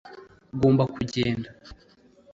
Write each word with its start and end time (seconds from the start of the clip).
ugomba 0.53 0.83
kugenda 0.93 1.49